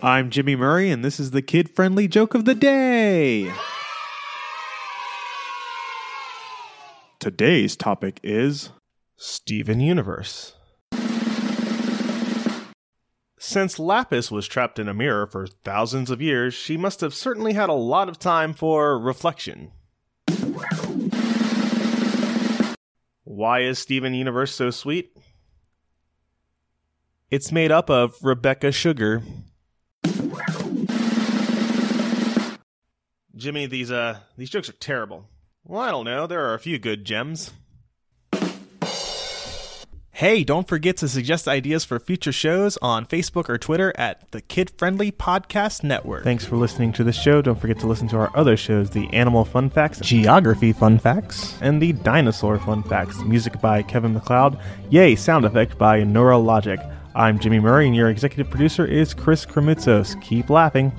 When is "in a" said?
14.78-14.94